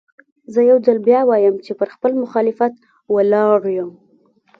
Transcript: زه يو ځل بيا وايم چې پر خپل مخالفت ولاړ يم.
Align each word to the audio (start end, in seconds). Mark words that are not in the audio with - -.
زه 0.53 0.59
يو 0.69 0.77
ځل 0.85 0.97
بيا 1.07 1.21
وايم 1.29 1.55
چې 1.65 1.71
پر 1.79 1.87
خپل 1.95 2.11
مخالفت 2.23 2.73
ولاړ 3.15 3.61
يم. 3.77 3.91